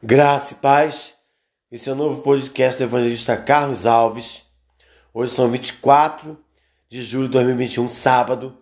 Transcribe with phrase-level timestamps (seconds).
[0.00, 1.12] Graça e paz.
[1.72, 4.44] Esse é o novo podcast do evangelista Carlos Alves.
[5.12, 6.38] Hoje são 24
[6.88, 8.56] de julho de 2021, sábado.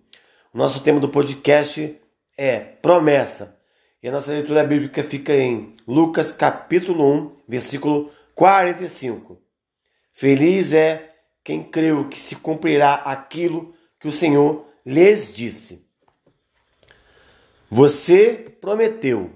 [0.51, 1.95] O nosso tema do podcast
[2.35, 3.55] é promessa.
[4.01, 9.44] E a nossa leitura bíblica fica em Lucas capítulo 1, versículo 45.
[10.17, 11.13] Feliz é
[11.43, 15.85] quem creu que se cumprirá aquilo que o Senhor lhes disse.
[17.69, 19.31] Você prometeu.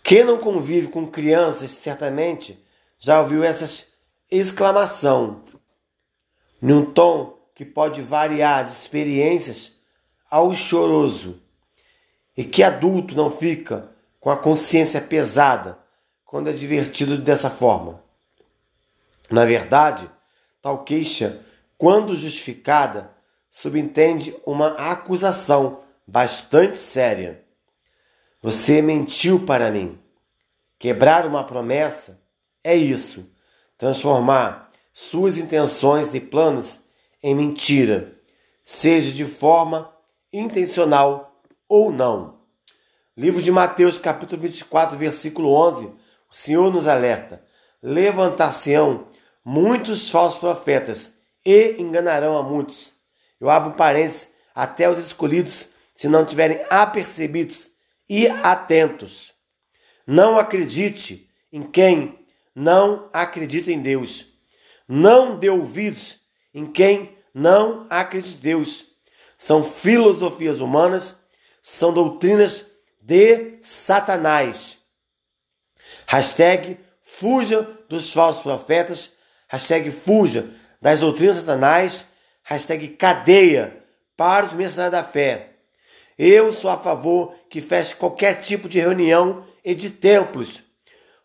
[0.00, 2.56] Quem não convive com crianças, certamente
[3.00, 3.88] já ouviu essa
[4.30, 5.42] exclamação,
[6.62, 9.80] num tom que pode variar de experiências
[10.30, 11.42] ao choroso,
[12.36, 15.76] e que adulto não fica com a consciência pesada
[16.24, 18.08] quando é divertido dessa forma.
[19.30, 20.10] Na verdade,
[20.60, 21.44] tal queixa,
[21.78, 23.10] quando justificada,
[23.50, 27.44] subentende uma acusação bastante séria.
[28.42, 29.98] Você mentiu para mim.
[30.78, 32.20] Quebrar uma promessa
[32.64, 33.30] é isso,
[33.76, 36.78] transformar suas intenções e planos
[37.22, 38.18] em mentira,
[38.64, 39.94] seja de forma
[40.32, 42.40] intencional ou não.
[43.16, 47.44] Livro de Mateus, capítulo 24, versículo 11, o Senhor nos alerta:
[47.82, 49.06] Levantar-se-ão
[49.44, 51.12] muitos falsos profetas
[51.44, 52.92] e enganarão a muitos.
[53.40, 57.70] Eu abro parênteses até os escolhidos, se não tiverem apercebidos
[58.08, 59.32] e atentos.
[60.06, 62.18] Não acredite em quem
[62.54, 64.26] não acredita em Deus.
[64.86, 66.18] Não dê ouvidos
[66.52, 68.86] em quem não acredita em Deus.
[69.38, 71.18] São filosofias humanas,
[71.62, 72.66] são doutrinas
[73.00, 74.78] de Satanás.
[76.06, 79.12] Hashtag fuja dos falsos profetas
[79.50, 80.48] hashtag fuja
[80.80, 82.06] das doutrinas satanás,
[82.44, 83.84] hashtag cadeia
[84.16, 85.56] para os mercenários da fé.
[86.16, 90.62] Eu sou a favor que feche qualquer tipo de reunião e de templos,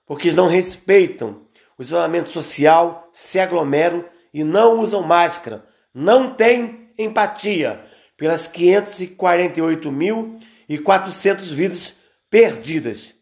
[0.06, 1.46] porque eles não respeitam
[1.78, 5.64] o isolamento social, se aglomeram e não usam máscara,
[5.94, 7.86] não têm empatia
[8.18, 11.98] pelas 548.400 vidas
[12.30, 13.14] perdidas.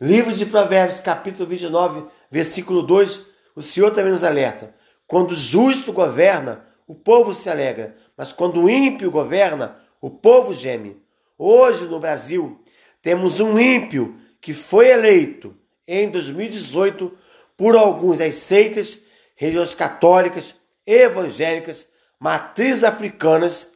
[0.00, 4.74] Livro de Provérbios, capítulo 29, versículo 2 o Senhor também nos alerta.
[5.06, 10.52] Quando o justo governa, o povo se alegra, mas quando o ímpio governa, o povo
[10.52, 11.02] geme.
[11.38, 12.62] Hoje no Brasil,
[13.00, 15.56] temos um ímpio que foi eleito
[15.88, 17.16] em 2018
[17.56, 19.00] por alguns das seitas,
[19.34, 20.54] religiões católicas,
[20.86, 21.88] evangélicas,
[22.20, 23.70] matrizes africanas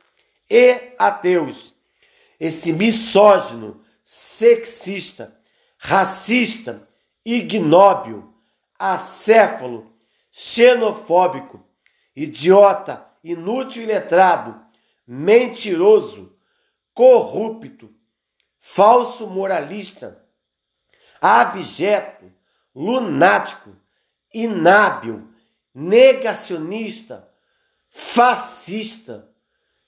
[0.49, 1.75] e ateus.
[2.39, 5.37] Esse misógino, sexista,
[5.79, 6.87] racista,
[7.25, 8.30] ignóbil,
[8.81, 9.95] acéfalo,
[10.33, 11.63] xenofóbico,
[12.17, 14.59] idiota, inútil e letrado,
[15.07, 16.35] mentiroso,
[16.95, 17.95] corrupto,
[18.59, 20.25] falso moralista,
[21.21, 22.33] abjeto,
[22.75, 23.77] lunático,
[24.33, 25.29] inábil,
[25.75, 27.29] negacionista,
[27.91, 29.29] fascista,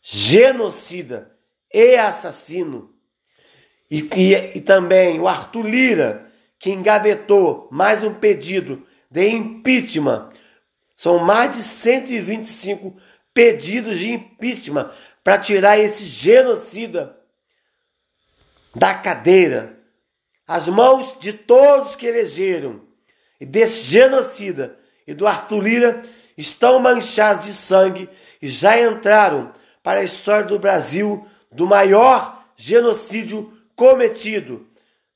[0.03, 1.34] genocida
[1.72, 2.94] e assassino.
[3.91, 6.31] E, e, e também o Arthur Lira,
[6.62, 10.30] que engavetou mais um pedido de impeachment.
[10.94, 12.96] São mais de 125
[13.34, 14.88] pedidos de impeachment
[15.24, 17.18] para tirar esse genocida
[18.76, 19.76] da cadeira.
[20.46, 22.80] As mãos de todos que elegeram
[23.40, 26.02] e desse genocida e do Arthur Lira
[26.38, 28.08] estão manchadas de sangue
[28.40, 29.52] e já entraram
[29.82, 34.70] para a história do Brasil do maior genocídio cometido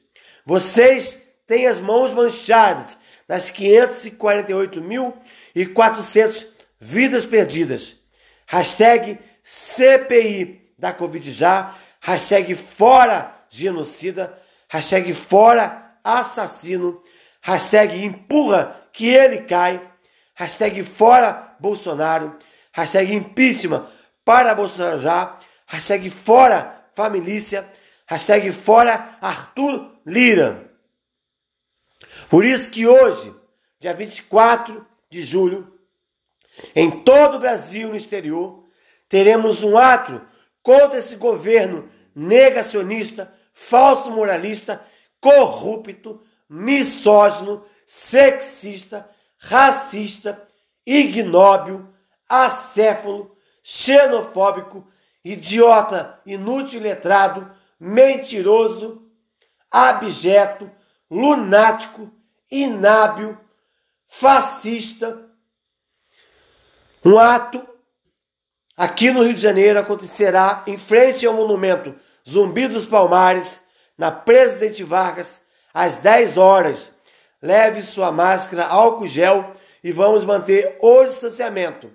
[0.46, 2.96] Vocês têm as mãos manchadas
[3.28, 6.46] das 548.400
[6.80, 7.96] vidas perdidas.
[8.46, 17.02] Hashtag CPI da Covid já, hashtag fora genocida, hashtag fora assassino,
[17.42, 19.81] hashtag empurra que ele cai,
[20.36, 22.38] hashtag fora Bolsonaro,
[22.74, 23.86] hashtag impeachment
[24.25, 25.38] para Bolsonaro já,
[25.68, 27.72] hashtag fora família,
[28.06, 30.72] hashtag fora Arthur Lira.
[32.30, 33.34] Por isso que hoje,
[33.80, 35.80] dia 24 de julho,
[36.75, 38.66] em todo o Brasil e no exterior,
[39.08, 40.22] teremos um ato
[40.62, 44.84] contra esse governo negacionista, falso moralista,
[45.19, 50.48] corrupto, misógino, sexista, racista,
[50.86, 51.93] ignóbil,
[52.33, 54.88] acéfalo, xenofóbico,
[55.24, 59.07] idiota, inútil letrado, mentiroso,
[59.69, 60.69] abjeto,
[61.12, 62.12] lunático,
[62.50, 63.38] inábil,
[64.07, 65.30] fascista.
[67.06, 67.63] Um ato
[68.75, 71.95] aqui no Rio de Janeiro acontecerá em frente ao monumento
[72.27, 73.62] Zumbi dos Palmares,
[73.95, 75.39] na Presidente Vargas,
[75.71, 76.91] às 10 horas.
[77.39, 79.51] Leve sua máscara, álcool gel
[79.83, 81.91] e vamos manter o distanciamento.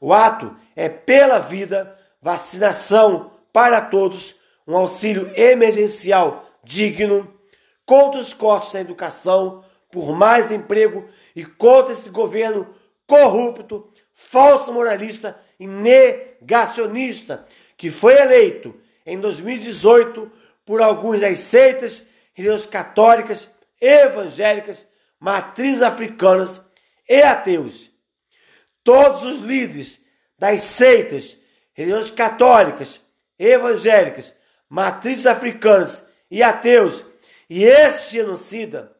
[0.00, 4.34] O ato é pela vida, vacinação para todos,
[4.66, 7.32] um auxílio emergencial digno,
[7.84, 11.04] contra os cortes na educação, por mais emprego
[11.34, 12.74] e contra esse governo
[13.06, 17.44] corrupto, falso moralista e negacionista
[17.76, 18.74] que foi eleito
[19.04, 20.30] em 2018
[20.64, 23.50] por alguns das seitas religiões católicas,
[23.80, 24.86] evangélicas,
[25.18, 26.64] matrizes africanas
[27.08, 27.89] e ateus.
[28.82, 30.00] Todos os líderes
[30.38, 31.36] das seitas,
[31.72, 33.00] religiões católicas,
[33.38, 34.34] evangélicas,
[34.68, 37.04] matrizes africanas e ateus,
[37.48, 38.92] e esse genocida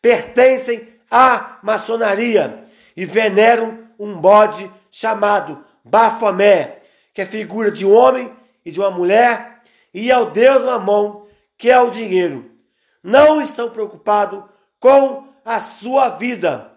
[0.00, 2.64] pertencem à maçonaria
[2.96, 6.80] e veneram um bode chamado Bafomé,
[7.12, 8.32] que é figura de um homem
[8.64, 9.62] e de uma mulher,
[9.92, 11.26] e ao deus Mamon,
[11.58, 12.50] que é o dinheiro.
[13.02, 14.44] Não estão preocupados
[14.78, 16.75] com a sua vida.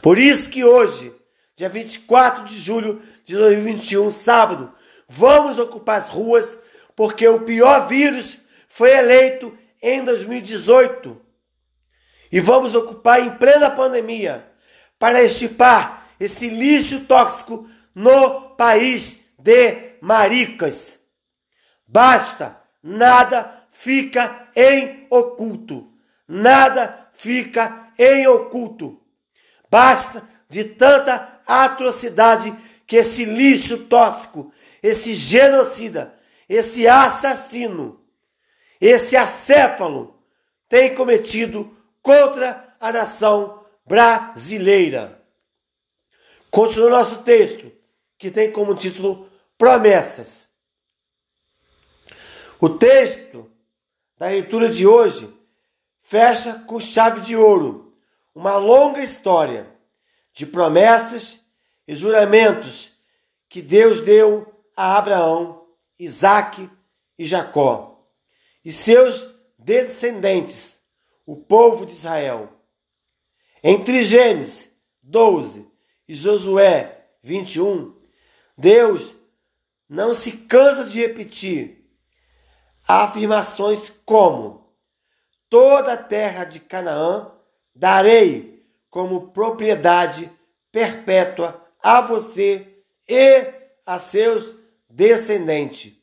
[0.00, 1.12] Por isso que hoje,
[1.56, 4.72] dia 24 de julho de 2021, sábado,
[5.08, 6.58] vamos ocupar as ruas,
[6.94, 11.20] porque o pior vírus foi eleito em 2018.
[12.30, 14.46] E vamos ocupar em plena pandemia
[14.98, 20.98] para estipar esse lixo tóxico no país de maricas.
[21.86, 25.90] Basta, nada fica em oculto.
[26.26, 29.00] Nada fica em oculto.
[29.70, 32.54] Basta de tanta atrocidade
[32.86, 36.14] que esse lixo tóxico, esse genocida,
[36.48, 38.00] esse assassino,
[38.80, 40.18] esse acéfalo
[40.68, 45.22] tem cometido contra a nação brasileira.
[46.50, 47.70] Continua o nosso texto,
[48.16, 49.28] que tem como título
[49.58, 50.48] Promessas.
[52.60, 53.50] O texto
[54.16, 55.32] da leitura de hoje
[56.00, 57.87] fecha com chave de ouro
[58.38, 59.68] uma longa história
[60.32, 61.40] de promessas
[61.88, 62.92] e juramentos
[63.48, 65.66] que Deus deu a Abraão,
[65.98, 66.70] Isaque
[67.18, 68.00] e Jacó
[68.64, 70.78] e seus descendentes,
[71.26, 72.48] o povo de Israel.
[73.60, 75.68] Entre Gênesis 12
[76.06, 77.92] e Josué 21,
[78.56, 79.12] Deus
[79.88, 81.90] não se cansa de repetir
[82.86, 84.72] afirmações como:
[85.48, 87.32] toda a terra de Canaã
[87.78, 90.30] darei como propriedade
[90.72, 93.54] perpétua a você e
[93.86, 94.52] a seus
[94.90, 95.94] descendentes,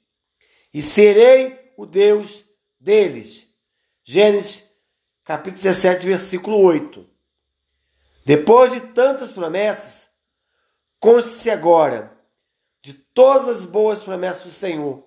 [0.74, 2.45] e serei o Deus
[2.80, 3.45] deles.
[4.06, 4.72] Gênesis
[5.24, 7.06] capítulo 17, versículo 8.
[8.25, 10.07] Depois de tantas promessas,
[10.98, 12.18] conste-se agora
[12.81, 15.06] de todas as boas promessas do Senhor,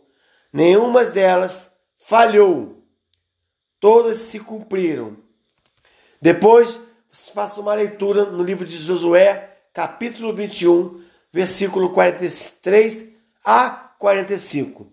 [0.53, 2.85] nenhuma delas falhou.
[3.81, 5.28] Todas se cumpriram.
[6.21, 6.81] Depois,
[7.33, 11.01] faça uma leitura no livro de Josué, capítulo 21,
[11.33, 13.13] versículo 43
[13.45, 14.93] a 45.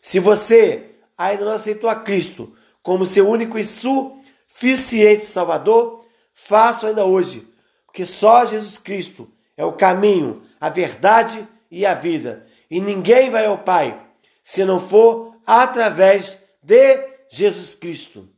[0.00, 6.04] Se você ainda não aceitou a Cristo como seu único e suficiente Salvador,
[6.34, 7.46] faça ainda hoje,
[7.84, 12.46] porque só Jesus Cristo é o caminho, a verdade e a vida.
[12.70, 14.00] E ninguém vai ao Pai
[14.42, 18.28] se não for através de Jesus Cristo.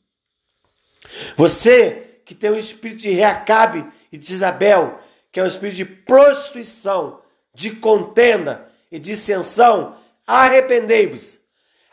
[1.36, 5.00] Você que tem o espírito de Reacabe e de Isabel,
[5.32, 7.20] que é um espírito de prostituição,
[7.52, 11.38] de contenda e dissensão, arrependei-vos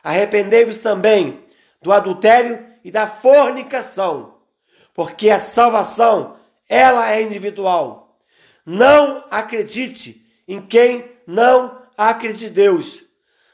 [0.06, 1.44] Arrependei-vos também
[1.82, 4.36] do adultério e da fornicação,
[4.94, 6.36] porque a salvação,
[6.70, 8.16] ela é individual.
[8.64, 13.02] Não acredite em quem não acredita em Deus.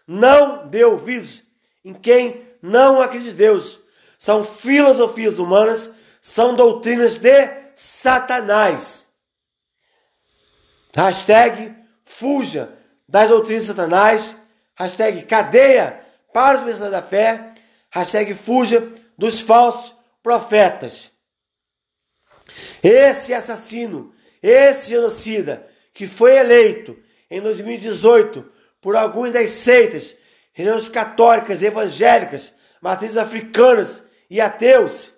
[0.05, 1.41] Não dê ouvidos
[1.85, 3.79] em quem não acredita em Deus.
[4.17, 9.07] São filosofias humanas, são doutrinas de Satanás.
[10.95, 11.75] Hashtag
[12.05, 12.71] fuja
[13.09, 14.35] das doutrinas de Satanás.
[14.75, 15.99] Hashtag cadeia
[16.31, 17.53] para os mensageiros da fé,
[17.89, 18.87] hashtag fuja
[19.17, 21.11] dos falsos profetas.
[22.81, 26.97] Esse assassino, esse genocida, que foi eleito
[27.29, 28.49] em 2018
[28.81, 30.15] por algumas das seitas,
[30.53, 35.11] religiões católicas, evangélicas, matrizes africanas e ateus,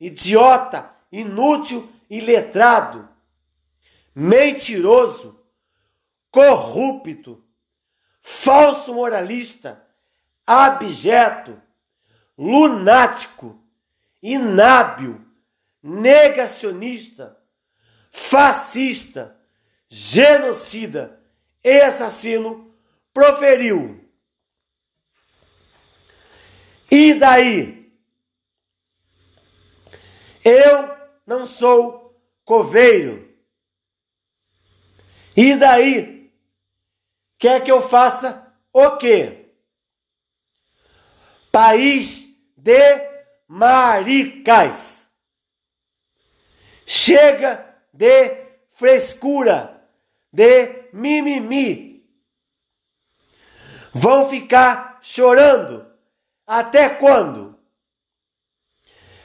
[0.00, 3.06] idiota, inútil e letrado,
[4.14, 5.46] mentiroso,
[6.30, 7.44] corrupto,
[8.22, 9.86] falso moralista,
[10.46, 11.60] abjeto,
[12.38, 13.62] lunático,
[14.22, 15.20] inábil,
[15.82, 17.38] negacionista,
[18.10, 19.38] fascista,
[19.90, 21.21] genocida
[21.62, 22.74] e assassino
[23.12, 24.02] proferiu.
[26.90, 27.92] E daí?
[30.44, 30.94] Eu
[31.26, 33.32] não sou coveiro.
[35.36, 36.32] E daí?
[37.38, 39.54] Quer que eu faça o quê?
[41.50, 42.26] País
[42.56, 43.08] de
[43.48, 45.10] maricas.
[46.86, 49.82] Chega de frescura,
[50.32, 52.06] de mimimi.
[53.92, 55.86] Vão ficar chorando
[56.46, 57.58] até quando?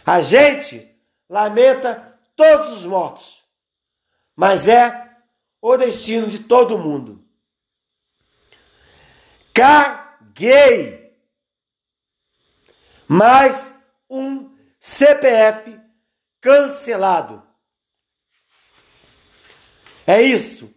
[0.05, 0.95] A gente
[1.29, 3.43] lamenta todos os mortos,
[4.35, 5.17] mas é
[5.61, 7.25] o destino de todo mundo.
[9.53, 11.07] Caguei!
[13.07, 13.73] Mais
[14.09, 15.79] um CPF
[16.39, 17.45] cancelado.
[20.05, 20.76] É isso.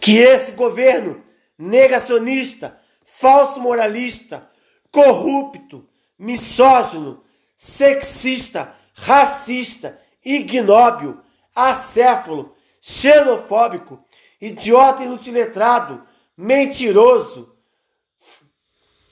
[0.00, 1.22] Que esse governo
[1.58, 4.48] negacionista, falso moralista,
[4.90, 5.88] corrupto,
[6.18, 7.22] misógino,
[7.56, 11.18] sexista, racista, ignóbil,
[11.54, 14.04] acéfalo, xenofóbico,
[14.40, 16.02] idiota inutiletrado,
[16.36, 17.56] mentiroso,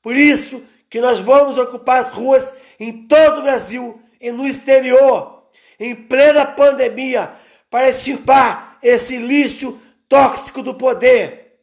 [0.01, 5.43] Por isso que nós vamos ocupar as ruas em todo o Brasil e no exterior,
[5.81, 7.33] em plena pandemia,
[7.69, 9.77] para extirpar esse lixo
[10.09, 11.57] tóxico do poder,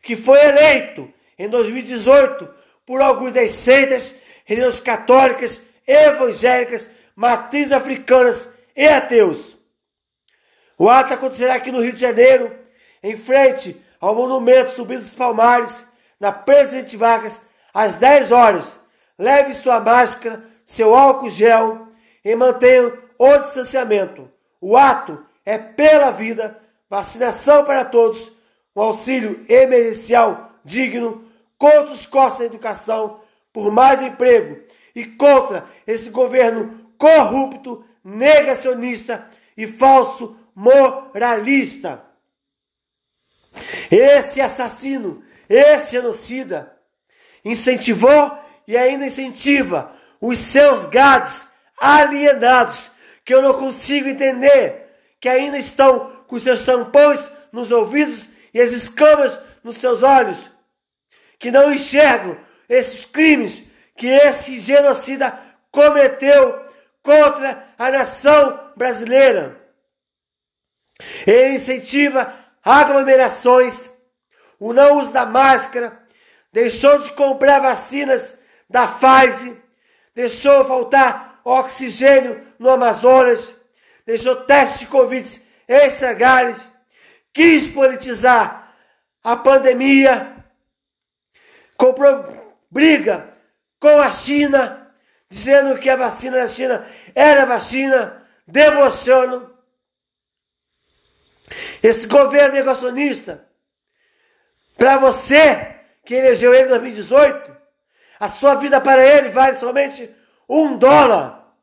[0.00, 2.48] que foi eleito em 2018
[2.86, 9.56] por alguns das seitas religiosas católicas, evangélicas, matrizes africanas e ateus.
[10.78, 12.54] O ato acontecerá aqui no Rio de Janeiro,
[13.02, 15.86] em frente ao monumento Subido dos Palmares,
[16.18, 17.40] na Presidente Vargas,
[17.72, 18.78] às 10 horas.
[19.18, 21.88] Leve sua máscara, seu álcool gel
[22.24, 24.30] e mantenha o distanciamento.
[24.60, 26.58] O ato é pela vida,
[26.88, 28.32] vacinação para todos,
[28.74, 31.24] um auxílio emergencial digno,
[31.58, 33.20] contra os costos da educação,
[33.52, 34.62] por mais emprego
[34.94, 42.04] e contra esse governo corrupto, negacionista e falso moralista.
[43.90, 46.76] Esse assassino, esse genocida,
[47.44, 51.46] incentivou e ainda incentiva os seus gados
[51.78, 52.90] alienados,
[53.24, 54.86] que eu não consigo entender,
[55.20, 60.50] que ainda estão com seus tampões nos ouvidos e as escamas nos seus olhos,
[61.38, 62.36] que não enxergam
[62.72, 63.64] esses crimes
[63.96, 65.38] que esse genocida
[65.70, 66.66] cometeu
[67.02, 69.60] contra a nação brasileira.
[71.26, 72.32] Ele incentiva
[72.64, 73.90] aglomerações,
[74.58, 76.00] o não uso da máscara,
[76.52, 78.38] deixou de comprar vacinas
[78.70, 79.56] da Pfizer,
[80.14, 83.54] deixou faltar oxigênio no Amazonas,
[84.06, 86.54] deixou testes de Covid estragarem,
[87.34, 88.74] quis politizar
[89.22, 90.36] a pandemia,
[91.76, 92.41] comprou
[92.72, 93.28] briga
[93.78, 94.90] com a China,
[95.28, 99.52] dizendo que a vacina da China era vacina, debochando.
[101.82, 103.46] Esse governo negacionista
[104.78, 107.54] Para você que elegeu ele em 2018,
[108.18, 110.08] a sua vida para ele vale somente
[110.48, 111.54] um dólar.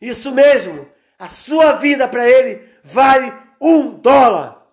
[0.00, 4.66] Isso mesmo, a sua vida para ele vale um dólar.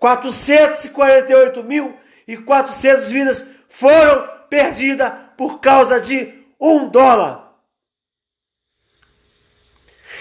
[0.00, 7.54] 448.400 vidas foram perdidas por causa de um dólar.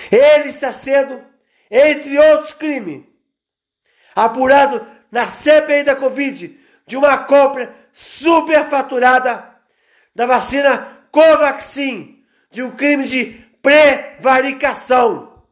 [0.10, 1.22] Ele está sendo,
[1.70, 3.04] entre outros crimes,
[4.16, 6.58] apurado na CPI da Covid
[6.88, 9.54] de uma compra superfaturada
[10.16, 15.44] da vacina Covaxin, de um crime de prevaricação.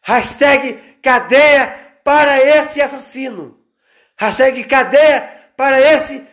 [0.00, 3.62] Hashtag cadeia para esse assassino.
[4.16, 6.26] Hashtag cadeia para esse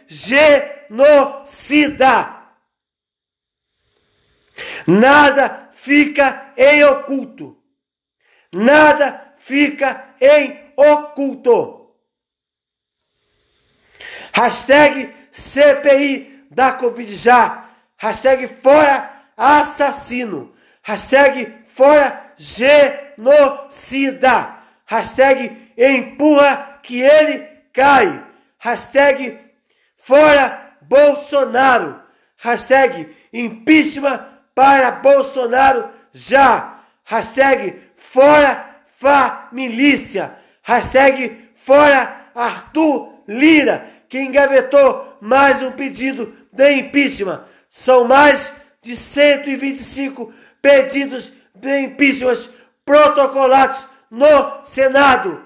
[0.89, 2.35] genocida.
[4.87, 7.57] Nada fica em oculto.
[8.53, 11.93] Nada fica em oculto.
[14.33, 17.69] Hashtag CPI da Covid já.
[17.97, 20.53] Hashtag fora assassino.
[20.81, 23.25] Hashtag fora genocida.
[24.85, 28.23] Hashtag empurra que ele cai.
[28.59, 29.39] Hashtag
[29.97, 31.99] fora Bolsonaro.
[32.37, 34.19] Hashtag impeachment
[34.53, 36.79] para Bolsonaro já.
[37.03, 38.65] Hashtag fora
[38.97, 40.35] família.
[40.63, 47.43] Hashtag fora Arthur Lira, que engavetou mais um pedido de impeachment.
[47.69, 48.51] São mais
[48.81, 52.49] de 125 pedidos de impeachment
[52.85, 55.43] protocolados no Senado.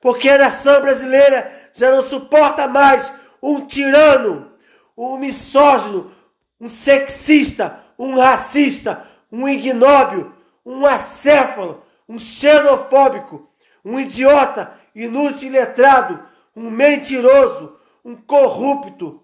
[0.00, 3.12] Porque a nação brasileira já não suporta mais
[3.44, 4.50] um tirano,
[4.96, 6.10] um misógino,
[6.58, 10.32] um sexista, um racista, um ignóbil,
[10.64, 13.46] um acéfalo, um xenofóbico,
[13.84, 16.20] um idiota, inútil letrado,
[16.56, 19.22] um mentiroso, um corrupto,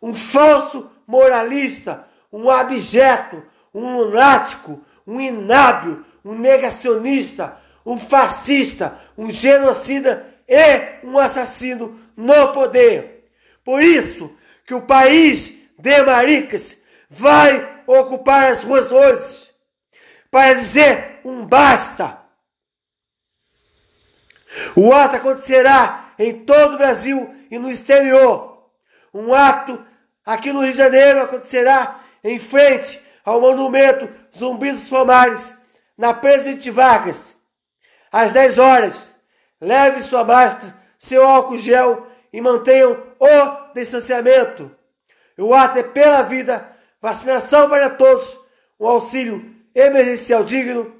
[0.00, 3.42] um falso moralista, um abjeto,
[3.74, 13.19] um lunático, um inábil, um negacionista, um fascista, um genocida e um assassino no poder.
[13.70, 16.76] Por isso que o país de maricas
[17.08, 19.48] vai ocupar as ruas hoje
[20.28, 22.18] para dizer um basta.
[24.74, 28.72] O ato acontecerá em todo o Brasil e no exterior.
[29.14, 29.80] Um ato
[30.26, 35.54] aqui no Rio de Janeiro acontecerá em frente ao monumento Zumbi dos Palmares,
[35.96, 37.36] na Presidente Vargas,
[38.10, 39.14] às 10 horas.
[39.60, 44.70] Leve sua máscara, seu álcool gel e mantenham o distanciamento.
[45.38, 48.38] O ato é pela vida, vacinação para todos,
[48.78, 50.94] um auxílio emergencial digno,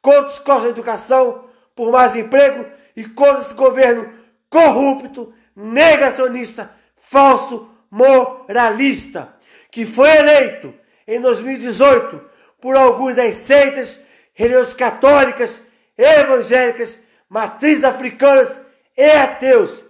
[0.00, 2.64] contra os costos da educação, por mais emprego
[2.96, 4.12] e contra esse governo
[4.48, 9.34] corrupto, negacionista, falso, moralista,
[9.70, 10.72] que foi eleito
[11.06, 12.20] em 2018
[12.60, 14.00] por alguns das seitas
[14.32, 15.60] religiosas católicas,
[15.96, 18.58] evangélicas, matrizes africanas
[18.96, 19.84] e ateus.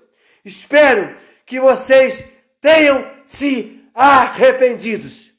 [0.44, 1.14] Espero
[1.46, 2.28] que vocês
[2.60, 5.32] tenham se arrependidos.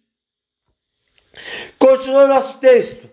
[1.78, 3.10] Continuando nosso texto,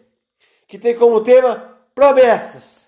[0.67, 2.87] que tem como tema promessas.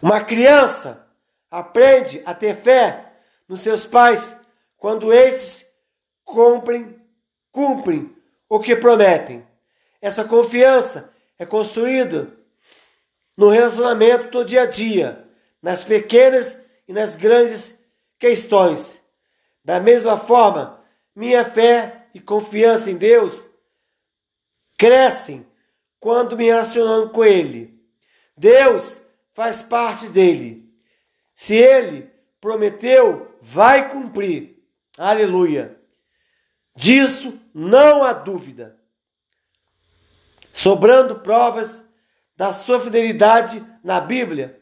[0.00, 1.06] Uma criança
[1.50, 3.12] aprende a ter fé
[3.48, 4.34] nos seus pais
[4.76, 5.66] quando estes
[6.24, 6.96] cumprem,
[7.50, 8.16] cumprem
[8.48, 9.46] o que prometem.
[10.00, 12.32] Essa confiança é construída
[13.36, 15.24] no relacionamento do dia a dia,
[15.60, 17.77] nas pequenas e nas grandes
[18.18, 18.98] questões.
[19.64, 20.82] Da mesma forma,
[21.14, 23.44] minha fé e confiança em Deus
[24.76, 25.46] crescem
[26.00, 27.78] quando me relacionando com Ele.
[28.36, 29.00] Deus
[29.32, 30.72] faz parte dele.
[31.34, 34.62] Se Ele prometeu, vai cumprir.
[34.96, 35.78] Aleluia.
[36.74, 38.78] Disso não há dúvida.
[40.52, 41.82] Sobrando provas
[42.36, 44.60] da sua fidelidade na Bíblia,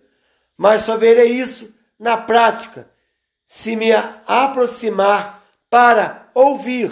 [0.57, 2.91] mas só verei isso na prática
[3.47, 6.91] se me aproximar para ouvir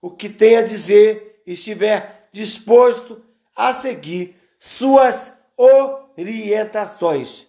[0.00, 3.22] o que tem a dizer e estiver disposto
[3.56, 7.46] a seguir suas orientações.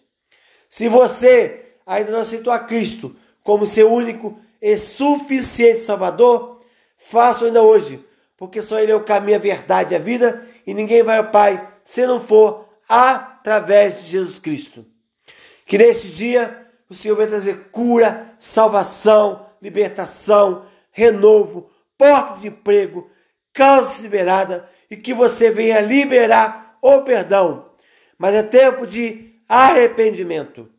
[0.69, 6.61] Se você ainda não aceitou a Cristo como seu único e suficiente Salvador,
[6.95, 8.03] faça ainda hoje,
[8.37, 11.31] porque só Ele é o caminho, a verdade e a vida, e ninguém vai ao
[11.31, 14.85] Pai se não for através de Jesus Cristo.
[15.65, 16.60] Que neste dia
[16.91, 23.09] o Senhor vai trazer cura, salvação, libertação, renovo, porta de emprego,
[23.53, 27.71] causa liberada e que você venha liberar o perdão.
[28.17, 30.69] Mas é tempo de arrependimento.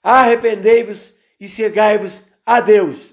[0.00, 3.12] Arrependei-vos e chegai-vos a Deus.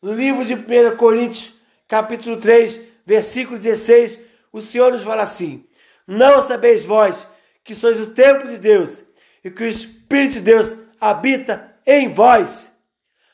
[0.00, 1.52] No livro de 1 Coríntios,
[1.86, 4.20] capítulo 3, versículo 16,
[4.50, 5.66] o Senhor nos fala assim:
[6.06, 7.26] Não sabeis vós
[7.62, 9.04] que sois o templo de Deus
[9.44, 12.70] e que o Espírito de Deus habita em vós.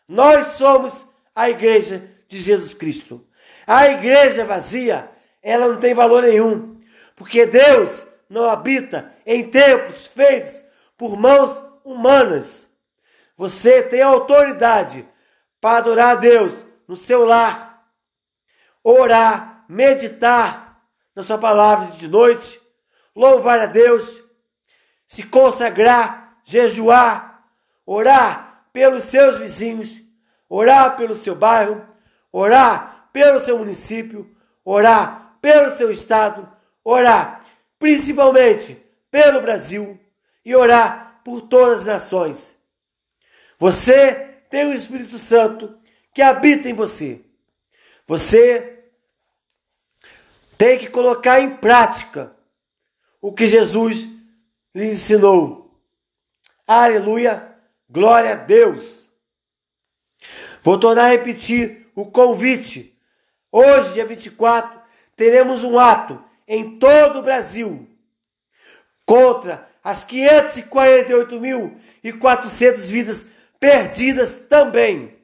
[0.08, 3.26] Nós somos a igreja de Jesus Cristo.
[3.66, 5.10] A igreja vazia,
[5.42, 6.80] ela não tem valor nenhum,
[7.14, 10.62] porque Deus não habita em templos feitos
[10.96, 12.68] por mãos humanas.
[13.36, 15.06] Você tem autoridade
[15.60, 16.52] para adorar a Deus
[16.86, 17.86] no seu lar,
[18.82, 20.82] orar, meditar
[21.14, 22.60] na sua palavra de noite,
[23.14, 24.22] louvar a Deus,
[25.06, 27.29] se consagrar, jejuar,
[27.92, 30.00] orar pelos seus vizinhos,
[30.48, 31.85] orar pelo seu bairro,
[32.31, 34.33] orar pelo seu município,
[34.64, 36.48] orar pelo seu estado,
[36.85, 37.44] orar
[37.81, 39.98] principalmente pelo Brasil
[40.44, 42.57] e orar por todas as nações.
[43.59, 44.14] Você
[44.48, 45.76] tem o Espírito Santo
[46.14, 47.20] que habita em você.
[48.07, 48.85] Você
[50.57, 52.37] tem que colocar em prática
[53.20, 54.07] o que Jesus
[54.72, 55.76] lhe ensinou.
[56.64, 57.49] Aleluia,
[57.90, 59.11] glória a Deus.
[60.62, 62.98] Vou tornar a repetir o convite.
[63.50, 64.81] Hoje, dia 24,
[65.16, 67.88] teremos um ato em todo o Brasil
[69.05, 73.26] contra as 548.400 vidas
[73.59, 75.18] perdidas também.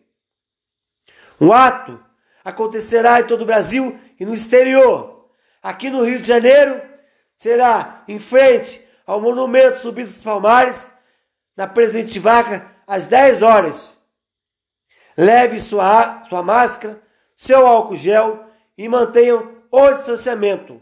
[1.40, 2.04] Um ato
[2.44, 5.28] acontecerá em todo o Brasil e no exterior.
[5.62, 6.82] Aqui no Rio de Janeiro,
[7.36, 10.90] será em frente ao Monumento Subido dos Palmares,
[11.56, 13.96] na Presidente Vaca, às 10 horas.
[15.16, 17.00] Leve sua, sua máscara,
[17.34, 18.44] seu álcool gel
[18.76, 20.80] e mantenham o distanciamento.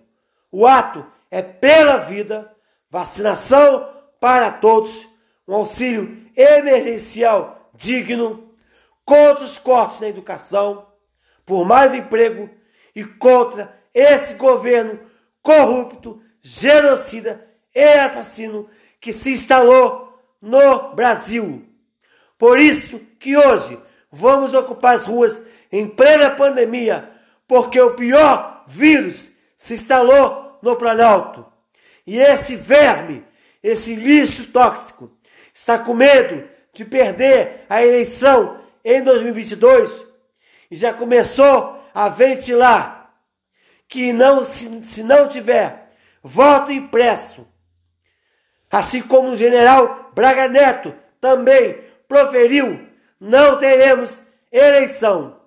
[0.51, 2.53] O ato é pela vida,
[2.91, 3.89] vacinação
[4.21, 5.07] para todos,
[5.47, 8.55] um auxílio emergencial digno,
[9.05, 10.87] contra os cortes na educação,
[11.45, 12.49] por mais emprego
[12.95, 14.99] e contra esse governo
[15.43, 18.69] corrupto, genocida e assassino
[19.01, 20.14] que se instalou
[20.45, 21.67] no Brasil.
[22.39, 23.79] Por isso que hoje
[24.13, 25.41] vamos ocupar as ruas
[25.73, 27.09] em plena pandemia,
[27.49, 31.47] porque o pior vírus se instalou no Planalto.
[32.07, 33.25] E esse verme,
[33.63, 35.11] esse lixo tóxico,
[35.55, 40.05] está com medo de perder a eleição em 2022
[40.71, 43.15] e já começou a ventilar
[43.89, 45.89] que não se, se não tiver
[46.23, 47.47] voto impresso,
[48.71, 52.87] assim como o general Braga Neto também proferiu,
[53.19, 55.41] não teremos eleição.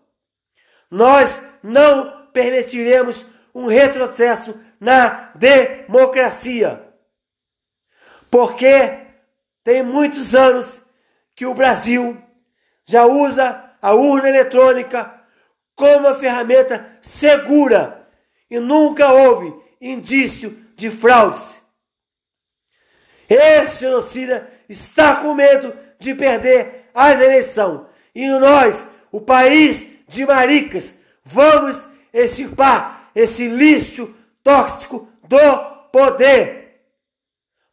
[0.89, 6.83] Nós não permitiremos um retrocesso na democracia.
[8.29, 9.07] Porque
[9.63, 10.81] tem muitos anos
[11.35, 12.21] que o Brasil
[12.85, 15.13] já usa a urna eletrônica
[15.75, 18.07] como uma ferramenta segura
[18.49, 21.61] e nunca houve indício de fraudes.
[23.29, 30.97] Esse genocida está com medo de perder as eleições e nós, o país de maricas,
[31.23, 34.11] vamos extirpar esse lixo
[34.43, 35.37] tóxico do
[35.91, 36.81] poder.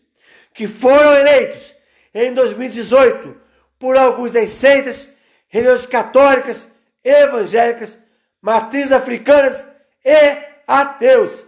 [0.54, 1.74] que foram eleitos
[2.14, 3.36] em 2018
[3.80, 5.08] por alguns das seitas,
[5.48, 6.68] religiões católicas,
[7.04, 7.98] evangélicas,
[8.42, 9.66] matrizes africanas
[10.04, 10.38] e
[10.68, 11.46] ateus.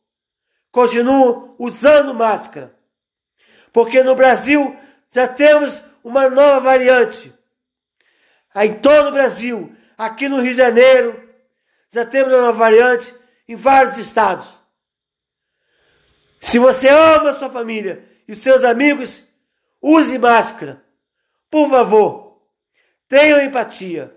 [0.70, 2.74] continue usando máscara,
[3.72, 4.76] porque no Brasil
[5.10, 7.32] já temos uma nova variante.
[8.54, 11.28] Em todo o Brasil, aqui no Rio de Janeiro,
[11.90, 13.14] já temos uma nova variante
[13.46, 14.58] em vários estados.
[16.40, 19.24] Se você ama a sua família e seus amigos,
[19.80, 20.82] use máscara.
[21.50, 22.42] Por favor,
[23.08, 24.14] tenha empatia.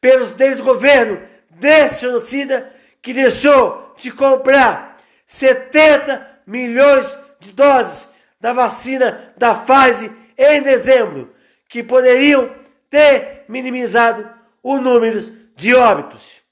[0.00, 8.06] pelos desgoverno desse genocida que deixou de comprar 70 milhões de doses
[8.40, 11.32] da vacina da Pfizer em dezembro,
[11.68, 12.50] que poderiam
[12.90, 14.28] ter minimizado
[14.62, 15.22] o número
[15.56, 16.43] de óbitos.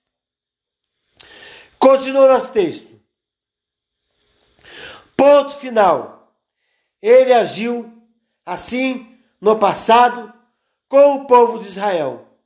[1.83, 2.97] Continua nosso texto.
[5.17, 6.33] Ponto final.
[7.03, 7.93] Ele agiu
[8.47, 10.33] assim no passado
[10.89, 12.39] com o povo de Israel.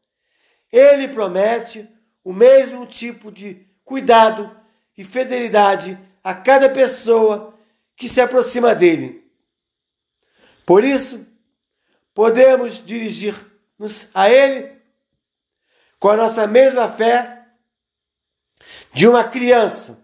[0.73, 1.87] Ele promete
[2.25, 4.59] o mesmo tipo de cuidado
[4.97, 7.53] e fidelidade a cada pessoa
[7.95, 9.31] que se aproxima dele.
[10.65, 11.27] Por isso,
[12.15, 14.81] podemos dirigir-nos a ele
[16.01, 17.36] com a nossa mesma fé
[18.97, 20.03] de uma criança.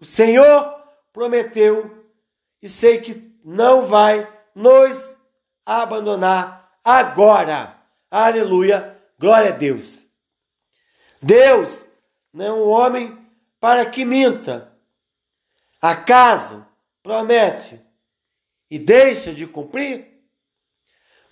[0.00, 0.74] O Senhor
[1.12, 2.08] prometeu
[2.60, 5.16] e sei que não vai nos
[5.64, 7.80] abandonar agora.
[8.10, 10.04] Aleluia, glória a Deus.
[11.22, 11.86] Deus
[12.32, 13.16] não é um homem
[13.60, 14.76] para que minta.
[15.80, 16.66] Acaso
[17.04, 17.80] promete
[18.68, 20.20] e deixa de cumprir?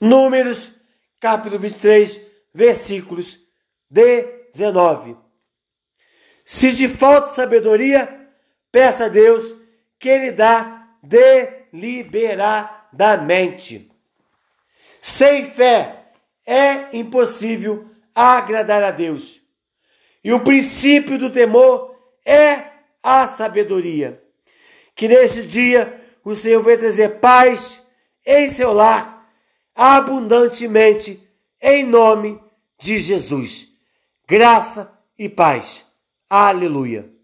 [0.01, 0.71] Números,
[1.19, 2.21] capítulo 23,
[2.55, 3.37] versículos
[3.91, 5.28] 19.
[6.51, 8.27] Se te falta sabedoria,
[8.73, 9.55] peça a Deus
[9.99, 13.93] que Ele dá deliberadamente.
[14.99, 16.07] Sem fé
[16.47, 19.43] é impossível agradar a Deus.
[20.25, 22.65] E o princípio do temor é
[23.03, 24.25] a sabedoria.
[24.97, 27.83] Que neste dia o Senhor venha trazer paz
[28.25, 29.31] em seu lar,
[29.75, 31.23] abundantemente,
[31.61, 32.41] em nome
[32.79, 33.69] de Jesus
[34.27, 35.87] graça e paz.
[36.31, 37.18] Aleluia.